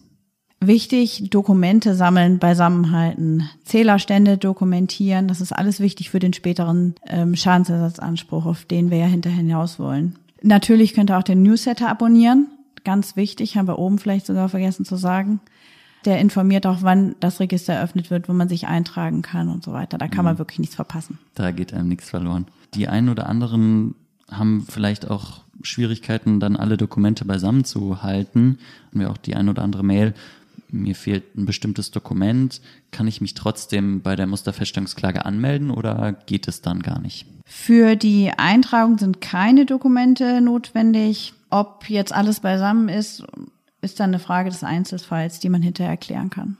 Wichtig, 0.67 1.31
Dokumente 1.31 1.95
sammeln, 1.95 2.39
beisammenhalten, 2.39 3.49
Zählerstände 3.65 4.39
dokumentieren. 4.39 5.29
Das 5.29 5.41
ist 5.41 5.53
alles 5.53 5.81
wichtig 5.81 6.11
für 6.11 6.19
den 6.19 6.33
späteren 6.33 6.95
ähm, 7.07 7.37
Schadensersatzanspruch, 7.37 8.47
auf 8.47 8.65
den 8.65 8.91
wir 8.91 8.99
ja 8.99 9.07
hinterher 9.07 9.39
hinaus 9.39 9.79
wollen. 9.79 10.17
Natürlich 10.43 10.95
könnt 10.95 11.11
ihr 11.11 11.19
auch 11.19 11.23
den 11.23 11.43
Newsletter 11.43 11.89
abonnieren. 11.89 12.49
Ganz 12.85 13.17
wichtig, 13.17 13.57
haben 13.57 13.67
wir 13.67 13.79
oben 13.79 13.99
vielleicht 13.99 14.27
sogar 14.27 14.49
vergessen 14.49 14.85
zu 14.85 14.97
sagen. 14.97 15.41
Der 16.05 16.21
informiert 16.21 16.67
auch, 16.67 16.83
wann 16.83 17.17
das 17.21 17.41
Register 17.41 17.73
eröffnet 17.73 18.11
wird, 18.11 18.29
wo 18.29 18.35
man 18.35 18.49
sich 18.49 18.67
eintragen 18.67 19.23
kann 19.23 19.49
und 19.49 19.65
so 19.65 19.73
weiter. 19.73 19.97
Da 19.97 20.07
kann 20.07 20.25
man 20.25 20.39
wirklich 20.39 20.59
nichts 20.59 20.75
verpassen. 20.75 21.19
Da 21.35 21.51
geht 21.51 21.73
einem 21.73 21.89
nichts 21.89 22.11
verloren. 22.11 22.47
Die 22.75 22.89
einen 22.89 23.09
oder 23.09 23.27
anderen 23.27 23.95
haben 24.31 24.67
vielleicht 24.69 25.11
auch 25.11 25.45
Schwierigkeiten, 25.63 26.41
dann 26.41 26.57
alle 26.57 26.77
Dokumente 26.77 27.25
beisammen 27.25 27.65
zu 27.65 28.03
halten. 28.03 28.59
Haben 28.91 29.01
wir 29.01 29.11
auch 29.11 29.17
die 29.17 29.35
ein 29.35 29.49
oder 29.49 29.63
andere 29.63 29.83
Mail. 29.83 30.15
Mir 30.75 30.97
fehlt 30.97 31.37
ein 31.37 31.47
bestimmtes 31.47 31.91
Dokument. 31.91 32.61
Kann 32.91 33.07
ich 33.07 33.21
mich 33.21 33.35
trotzdem 33.35 34.03
bei 34.03 34.17
der 34.17 34.27
Musterfeststellungsklage 34.27 35.25
anmelden 35.25 35.71
oder 35.71 36.13
geht 36.13 36.49
es 36.49 36.63
dann 36.63 36.83
gar 36.83 37.01
nicht? 37.01 37.27
Für 37.47 37.95
die 37.95 38.31
Eintragung 38.37 38.99
sind 38.99 39.21
keine 39.21 39.67
Dokumente 39.67 40.41
notwendig. 40.41 41.33
Ob 41.51 41.89
jetzt 41.89 42.13
alles 42.13 42.41
beisammen 42.41 42.89
ist, 42.89 43.25
ist 43.83 44.01
dann 44.01 44.11
eine 44.11 44.19
Frage 44.19 44.51
des 44.51 44.65
Einzelfalls, 44.65 45.39
die 45.39 45.49
man 45.49 45.63
hinterher 45.63 45.93
erklären 45.93 46.31
kann. 46.31 46.57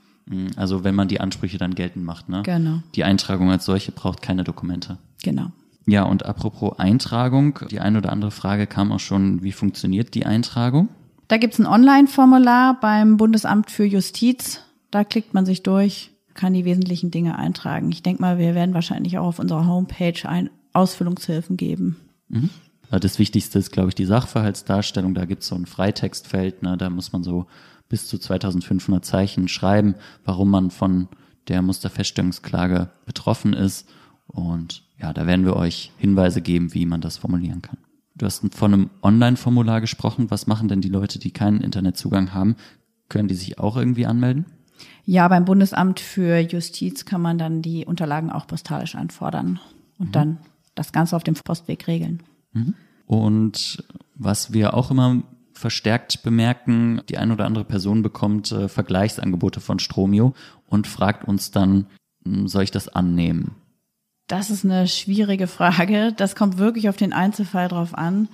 Also 0.55 0.83
wenn 0.83 0.95
man 0.95 1.07
die 1.07 1.19
Ansprüche 1.19 1.57
dann 1.57 1.75
geltend 1.75 2.05
macht, 2.05 2.29
ne? 2.29 2.41
Genau. 2.43 2.79
Die 2.95 3.03
Eintragung 3.03 3.51
als 3.51 3.65
solche 3.65 3.91
braucht 3.91 4.21
keine 4.21 4.43
Dokumente. 4.43 4.97
Genau. 5.23 5.51
Ja, 5.85 6.03
und 6.03 6.25
apropos 6.25 6.79
Eintragung, 6.79 7.59
die 7.69 7.79
eine 7.79 7.99
oder 7.99 8.11
andere 8.11 8.31
Frage 8.31 8.65
kam 8.65 8.91
auch 8.91 8.99
schon, 8.99 9.43
wie 9.43 9.51
funktioniert 9.51 10.15
die 10.15 10.25
Eintragung? 10.25 10.89
Da 11.27 11.37
gibt's 11.37 11.59
ein 11.59 11.65
Online-Formular 11.65 12.79
beim 12.79 13.17
Bundesamt 13.17 13.71
für 13.71 13.85
Justiz. 13.85 14.61
Da 14.91 15.03
klickt 15.03 15.33
man 15.33 15.45
sich 15.45 15.63
durch, 15.63 16.11
kann 16.33 16.53
die 16.53 16.65
wesentlichen 16.65 17.11
Dinge 17.11 17.37
eintragen. 17.37 17.91
Ich 17.91 18.03
denke 18.03 18.21
mal, 18.21 18.37
wir 18.37 18.55
werden 18.55 18.73
wahrscheinlich 18.73 19.17
auch 19.17 19.27
auf 19.27 19.39
unserer 19.39 19.65
Homepage 19.65 20.27
ein 20.27 20.49
Ausfüllungshilfen 20.73 21.57
geben. 21.57 21.97
Mhm. 22.29 22.49
Das 22.91 23.17
Wichtigste 23.17 23.59
ist, 23.59 23.71
glaube 23.71 23.89
ich, 23.89 23.95
die 23.95 24.05
Sachverhaltsdarstellung. 24.05 25.15
Da 25.15 25.25
gibt's 25.25 25.47
so 25.47 25.55
ein 25.55 25.65
Freitextfeld, 25.65 26.61
ne? 26.61 26.77
da 26.77 26.89
muss 26.89 27.11
man 27.11 27.23
so 27.23 27.47
bis 27.89 28.07
zu 28.07 28.17
2500 28.17 29.03
Zeichen 29.03 29.47
schreiben, 29.47 29.95
warum 30.23 30.49
man 30.51 30.71
von 30.71 31.07
der 31.47 31.61
Musterfeststellungsklage 31.61 32.89
betroffen 33.05 33.53
ist. 33.53 33.87
Und 34.27 34.83
ja, 34.99 35.13
da 35.13 35.27
werden 35.27 35.45
wir 35.45 35.55
euch 35.55 35.91
Hinweise 35.97 36.41
geben, 36.41 36.73
wie 36.73 36.85
man 36.85 37.01
das 37.01 37.17
formulieren 37.17 37.61
kann. 37.61 37.77
Du 38.17 38.25
hast 38.25 38.43
von 38.55 38.73
einem 38.73 38.89
Online-Formular 39.01 39.81
gesprochen. 39.81 40.31
Was 40.31 40.47
machen 40.47 40.67
denn 40.67 40.81
die 40.81 40.89
Leute, 40.89 41.19
die 41.19 41.31
keinen 41.31 41.61
Internetzugang 41.61 42.33
haben? 42.33 42.55
Können 43.09 43.27
die 43.27 43.35
sich 43.35 43.59
auch 43.59 43.75
irgendwie 43.75 44.05
anmelden? 44.05 44.45
Ja, 45.05 45.27
beim 45.27 45.45
Bundesamt 45.45 45.99
für 45.99 46.39
Justiz 46.39 47.05
kann 47.05 47.21
man 47.21 47.37
dann 47.37 47.61
die 47.61 47.85
Unterlagen 47.85 48.31
auch 48.31 48.47
postalisch 48.47 48.95
anfordern 48.95 49.59
und 49.99 50.07
mhm. 50.07 50.11
dann 50.11 50.37
das 50.73 50.91
Ganze 50.91 51.15
auf 51.15 51.23
dem 51.23 51.35
Postweg 51.35 51.87
regeln. 51.87 52.23
Mhm. 52.53 52.73
Und 53.05 53.83
was 54.15 54.53
wir 54.53 54.73
auch 54.73 54.91
immer 54.91 55.21
verstärkt 55.53 56.23
bemerken, 56.23 57.01
die 57.07 57.17
eine 57.17 57.33
oder 57.33 57.45
andere 57.45 57.63
Person 57.63 58.01
bekommt 58.01 58.51
äh, 58.51 58.67
Vergleichsangebote 58.67 59.61
von 59.61 59.79
Stromio 59.79 60.33
und 60.67 60.87
fragt 60.87 61.27
uns 61.27 61.51
dann, 61.51 61.87
hm, 62.25 62.47
soll 62.47 62.63
ich 62.63 62.71
das 62.71 62.89
annehmen? 62.89 63.55
Das 64.27 64.49
ist 64.49 64.65
eine 64.65 64.87
schwierige 64.87 65.47
Frage. 65.47 66.13
Das 66.15 66.35
kommt 66.35 66.57
wirklich 66.57 66.89
auf 66.89 66.97
den 66.97 67.13
Einzelfall 67.13 67.67
drauf 67.67 67.95
an. 67.95 68.27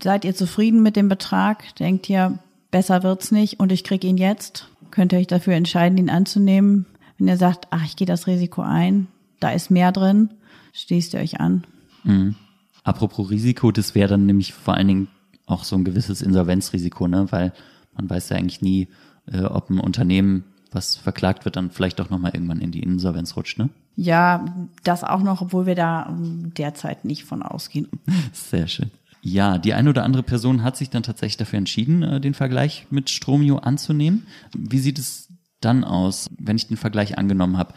Seid 0.00 0.24
ihr 0.24 0.34
zufrieden 0.34 0.82
mit 0.82 0.96
dem 0.96 1.08
Betrag? 1.08 1.74
Denkt 1.76 2.08
ihr, 2.08 2.38
besser 2.70 3.02
wird's 3.02 3.32
nicht 3.32 3.58
und 3.60 3.72
ich 3.72 3.84
krieg 3.84 4.04
ihn 4.04 4.16
jetzt? 4.16 4.68
Könnt 4.90 5.12
ihr 5.12 5.18
euch 5.18 5.26
dafür 5.26 5.54
entscheiden, 5.54 5.98
ihn 5.98 6.10
anzunehmen? 6.10 6.86
Wenn 7.18 7.28
ihr 7.28 7.36
sagt, 7.36 7.68
ach, 7.70 7.84
ich 7.84 7.96
gehe 7.96 8.06
das 8.06 8.26
Risiko 8.26 8.62
ein, 8.62 9.08
da 9.40 9.50
ist 9.50 9.70
mehr 9.70 9.92
drin, 9.92 10.30
schließt 10.72 11.14
ihr 11.14 11.20
euch 11.20 11.40
an. 11.40 11.64
Mhm. 12.04 12.36
Apropos 12.84 13.30
Risiko, 13.30 13.70
das 13.70 13.94
wäre 13.94 14.08
dann 14.08 14.26
nämlich 14.26 14.54
vor 14.54 14.74
allen 14.74 14.88
Dingen 14.88 15.08
auch 15.46 15.64
so 15.64 15.76
ein 15.76 15.84
gewisses 15.84 16.22
Insolvenzrisiko, 16.22 17.06
ne? 17.06 17.26
Weil 17.30 17.52
man 17.94 18.08
weiß 18.08 18.30
ja 18.30 18.36
eigentlich 18.36 18.62
nie, 18.62 18.88
äh, 19.30 19.42
ob 19.42 19.70
ein 19.70 19.78
Unternehmen, 19.78 20.44
was 20.70 20.96
verklagt 20.96 21.44
wird, 21.44 21.56
dann 21.56 21.70
vielleicht 21.70 22.00
doch 22.00 22.10
nochmal 22.10 22.32
irgendwann 22.34 22.60
in 22.60 22.72
die 22.72 22.82
Insolvenz 22.82 23.36
rutscht, 23.36 23.58
ne? 23.58 23.68
Ja, 23.94 24.44
das 24.84 25.04
auch 25.04 25.22
noch, 25.22 25.42
obwohl 25.42 25.66
wir 25.66 25.74
da 25.74 26.06
ähm, 26.08 26.52
derzeit 26.56 27.04
nicht 27.04 27.24
von 27.24 27.42
ausgehen. 27.42 27.88
Sehr 28.32 28.66
schön. 28.66 28.90
Ja, 29.20 29.58
die 29.58 29.74
eine 29.74 29.90
oder 29.90 30.02
andere 30.02 30.24
Person 30.24 30.64
hat 30.64 30.76
sich 30.76 30.90
dann 30.90 31.04
tatsächlich 31.04 31.36
dafür 31.36 31.58
entschieden, 31.58 32.02
äh, 32.02 32.20
den 32.20 32.34
Vergleich 32.34 32.86
mit 32.90 33.10
Stromio 33.10 33.58
anzunehmen. 33.58 34.26
Wie 34.52 34.78
sieht 34.78 34.98
es 34.98 35.28
dann 35.60 35.84
aus, 35.84 36.28
wenn 36.38 36.56
ich 36.56 36.66
den 36.66 36.76
Vergleich 36.76 37.18
angenommen 37.18 37.56
habe? 37.56 37.74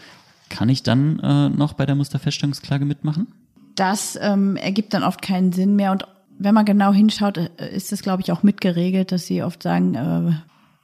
Kann 0.49 0.69
ich 0.69 0.81
dann 0.83 1.19
äh, 1.19 1.49
noch 1.49 1.73
bei 1.73 1.85
der 1.85 1.95
Musterfeststellungsklage 1.95 2.85
mitmachen? 2.85 3.27
Das 3.75 4.17
ähm, 4.19 4.55
ergibt 4.55 4.93
dann 4.93 5.03
oft 5.03 5.21
keinen 5.21 5.51
Sinn 5.51 5.75
mehr. 5.75 5.91
Und 5.91 6.07
wenn 6.39 6.55
man 6.55 6.65
genau 6.65 6.93
hinschaut, 6.93 7.37
äh, 7.37 7.75
ist 7.75 7.91
es, 7.91 8.01
glaube 8.01 8.23
ich, 8.23 8.31
auch 8.31 8.41
mitgeregelt, 8.41 9.11
dass 9.11 9.27
sie 9.27 9.43
oft 9.43 9.61
sagen, 9.61 9.93
äh, 9.95 10.33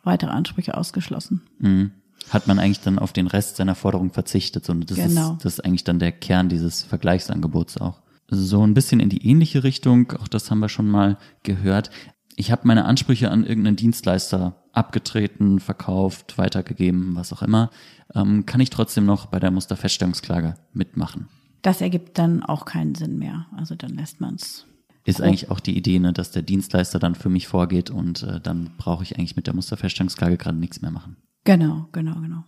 weitere 0.04 0.32
Ansprüche 0.32 0.78
ausgeschlossen. 0.78 1.42
Mhm 1.58 1.92
hat 2.30 2.48
man 2.48 2.60
eigentlich 2.60 2.82
dann 2.82 3.00
auf 3.00 3.14
den 3.14 3.28
Rest 3.28 3.58
seiner 3.58 3.76
Forderung 3.76 4.12
verzichtet. 4.12 4.70
Und 4.70 4.90
das, 4.90 4.98
genau. 4.98 5.34
ist, 5.34 5.46
das 5.46 5.54
ist 5.54 5.66
eigentlich 5.66 5.84
dann 5.84 6.00
der 6.00 6.12
Kern 6.12 6.50
dieses 6.50 6.84
Vergleichsangebots 6.84 7.78
auch. 7.78 8.02
So 8.30 8.66
ein 8.66 8.74
bisschen 8.74 9.00
in 9.00 9.10
die 9.10 9.28
ähnliche 9.28 9.64
Richtung, 9.64 10.14
auch 10.14 10.28
das 10.28 10.50
haben 10.50 10.60
wir 10.60 10.70
schon 10.70 10.88
mal 10.88 11.18
gehört. 11.44 11.90
Ich 12.38 12.52
habe 12.52 12.62
meine 12.66 12.86
Ansprüche 12.86 13.30
an 13.30 13.46
irgendeinen 13.46 13.76
Dienstleister 13.76 14.56
abgetreten, 14.72 15.60
verkauft, 15.60 16.38
weitergegeben, 16.38 17.16
was 17.16 17.34
auch 17.34 17.42
immer. 17.42 17.70
Ähm, 18.16 18.46
kann 18.46 18.62
ich 18.62 18.70
trotzdem 18.70 19.06
noch 19.06 19.26
bei 19.26 19.40
der 19.40 19.52
Musterfeststellungsklage 19.52 20.56
mitmachen? 20.72 21.28
Das 21.62 21.82
ergibt 21.82 22.18
dann 22.18 22.42
auch 22.42 22.64
keinen 22.64 22.96
Sinn 22.96 23.18
mehr. 23.18 23.48
Also 23.58 23.76
dann 23.76 23.92
lässt 23.96 24.22
man 24.22 24.36
es 24.36 24.66
ist 25.04 25.22
eigentlich 25.22 25.50
auch 25.50 25.60
die 25.60 25.76
Idee, 25.76 26.00
ne, 26.00 26.14
dass 26.14 26.32
der 26.32 26.44
Dienstleister 26.44 27.00
dann 27.00 27.16
für 27.16 27.30
mich 27.30 27.48
vorgeht 27.48 27.90
und 27.90 28.24
äh, 28.24 28.40
dann 28.40 28.72
brauche 28.78 29.04
ich 29.04 29.18
eigentlich 29.18 29.36
mit 29.36 29.48
der 29.48 29.56
Musterfeststellungsklage 29.56 30.38
gerade 30.38 30.58
nichts 30.58 30.82
mehr 30.82 30.92
machen. 30.92 31.18
Genau, 31.44 31.88
genau, 31.92 32.16
genau. 32.22 32.44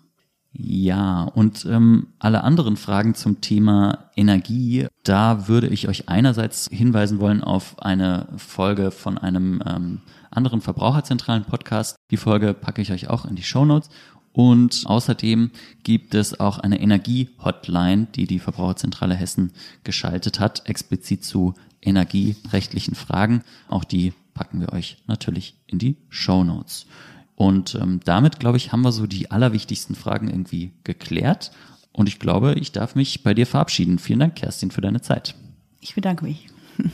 Ja, 0.55 1.23
und 1.23 1.65
ähm, 1.65 2.07
alle 2.19 2.43
anderen 2.43 2.77
Fragen 2.77 3.15
zum 3.15 3.41
Thema 3.41 4.12
Energie, 4.15 4.85
da 5.03 5.47
würde 5.47 5.67
ich 5.67 5.88
euch 5.88 6.09
einerseits 6.09 6.69
hinweisen 6.71 7.19
wollen 7.19 7.43
auf 7.43 7.81
eine 7.81 8.27
Folge 8.38 8.91
von 8.91 9.17
einem 9.17 9.63
ähm, 9.65 10.01
anderen 10.29 10.62
verbraucherzentralen 10.62 11.45
Podcast. 11.45 11.95
Die 12.12 12.17
Folge 12.17 12.53
packe 12.53 12.83
ich 12.83 12.91
euch 12.91 13.09
auch 13.09 13.25
in 13.25 13.35
die 13.35 13.43
Show 13.43 13.65
Notes. 13.65 13.89
Und 14.31 14.83
außerdem 14.85 15.51
gibt 15.83 16.13
es 16.13 16.39
auch 16.39 16.59
eine 16.59 16.79
Energie-Hotline, 16.79 18.07
die 18.15 18.25
die 18.25 18.39
Verbraucherzentrale 18.39 19.15
Hessen 19.15 19.53
geschaltet 19.83 20.39
hat, 20.39 20.67
explizit 20.67 21.23
zu 21.23 21.55
energierechtlichen 21.81 22.95
Fragen. 22.95 23.43
Auch 23.69 23.83
die 23.83 24.13
packen 24.33 24.59
wir 24.59 24.73
euch 24.73 24.97
natürlich 25.07 25.55
in 25.67 25.79
die 25.79 25.97
Show 26.09 26.43
Notes. 26.43 26.88
Und 27.36 27.75
ähm, 27.75 28.00
damit, 28.04 28.40
glaube 28.40 28.58
ich, 28.58 28.72
haben 28.72 28.82
wir 28.82 28.92
so 28.92 29.08
die 29.08 29.32
allerwichtigsten 29.32 29.96
Fragen 29.96 30.30
irgendwie 30.30 30.74
geklärt. 30.84 31.52
Und 31.92 32.08
ich 32.08 32.20
glaube, 32.20 32.54
ich 32.56 32.72
darf 32.72 32.96
mich 32.96 33.24
bei 33.24 33.34
dir 33.34 33.48
verabschieden. 33.48 34.00
Vielen 34.00 34.20
Dank, 34.20 34.36
Kerstin, 34.36 34.72
für 34.72 34.82
deine 34.82 35.02
Zeit. 35.02 35.36
Ich 35.80 35.96
bedanke 35.96 36.25
mich. 36.25 36.48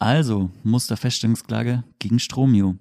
Also, 0.00 0.50
Musterfeststellungsklage 0.62 1.82
gegen 1.98 2.20
Stromio. 2.20 2.76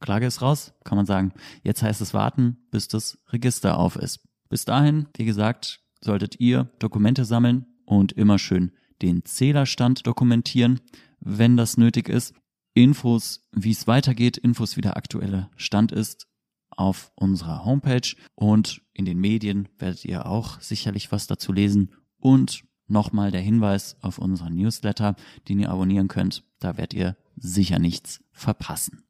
Klage 0.00 0.26
ist 0.26 0.40
raus, 0.40 0.72
kann 0.82 0.96
man 0.96 1.04
sagen. 1.04 1.34
Jetzt 1.62 1.82
heißt 1.82 2.00
es 2.00 2.14
warten, 2.14 2.56
bis 2.70 2.88
das 2.88 3.18
Register 3.28 3.78
auf 3.78 3.96
ist. 3.96 4.26
Bis 4.48 4.64
dahin, 4.64 5.06
wie 5.14 5.26
gesagt, 5.26 5.80
solltet 6.00 6.40
ihr 6.40 6.70
Dokumente 6.78 7.26
sammeln 7.26 7.66
und 7.84 8.12
immer 8.12 8.38
schön 8.38 8.72
den 9.02 9.24
Zählerstand 9.24 10.06
dokumentieren, 10.06 10.80
wenn 11.20 11.56
das 11.56 11.76
nötig 11.76 12.08
ist. 12.08 12.34
Infos, 12.74 13.40
wie 13.52 13.70
es 13.70 13.86
weitergeht, 13.86 14.36
Infos, 14.36 14.76
wie 14.76 14.80
der 14.80 14.96
aktuelle 14.96 15.50
Stand 15.56 15.92
ist, 15.92 16.26
auf 16.70 17.12
unserer 17.14 17.64
Homepage 17.64 18.16
und 18.34 18.82
in 18.92 19.04
den 19.04 19.18
Medien 19.18 19.68
werdet 19.78 20.04
ihr 20.04 20.26
auch 20.26 20.60
sicherlich 20.60 21.12
was 21.12 21.26
dazu 21.26 21.52
lesen 21.52 21.92
und 22.18 22.64
nochmal 22.86 23.30
der 23.30 23.40
Hinweis 23.40 23.96
auf 24.00 24.18
unseren 24.18 24.54
Newsletter, 24.56 25.14
den 25.48 25.60
ihr 25.60 25.70
abonnieren 25.70 26.08
könnt. 26.08 26.44
Da 26.58 26.76
werdet 26.76 26.94
ihr 26.94 27.16
sicher 27.36 27.78
nichts 27.78 28.22
verpassen. 28.32 29.04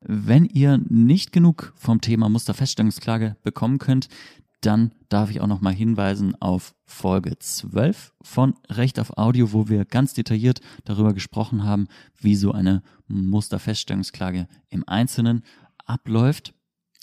Wenn 0.00 0.44
ihr 0.44 0.78
nicht 0.88 1.32
genug 1.32 1.72
vom 1.76 2.00
Thema 2.00 2.28
Musterfeststellungsklage 2.28 3.36
bekommen 3.42 3.78
könnt, 3.78 4.08
dann 4.60 4.92
darf 5.08 5.30
ich 5.30 5.40
auch 5.40 5.46
noch 5.46 5.60
mal 5.60 5.72
hinweisen 5.72 6.34
auf 6.40 6.74
Folge 6.84 7.38
12 7.38 8.12
von 8.22 8.54
Recht 8.68 8.98
auf 8.98 9.16
Audio, 9.16 9.52
wo 9.52 9.68
wir 9.68 9.84
ganz 9.84 10.14
detailliert 10.14 10.60
darüber 10.84 11.14
gesprochen 11.14 11.64
haben, 11.64 11.88
wie 12.18 12.36
so 12.36 12.52
eine 12.52 12.82
Musterfeststellungsklage 13.06 14.48
im 14.68 14.84
Einzelnen 14.88 15.44
abläuft. 15.84 16.54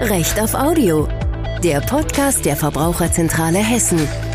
Recht 0.00 0.40
auf 0.40 0.54
Audio. 0.54 1.08
Der 1.62 1.80
Podcast 1.80 2.44
der 2.44 2.56
Verbraucherzentrale 2.56 3.58
Hessen. 3.58 4.27